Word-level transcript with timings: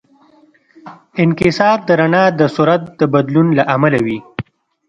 انکسار 1.23 1.77
د 1.87 1.89
رڼا 1.99 2.23
د 2.39 2.41
سرعت 2.55 2.83
د 2.99 3.01
بدلون 3.13 3.47
له 3.57 3.63
امله 3.75 3.99
وي. 4.05 4.17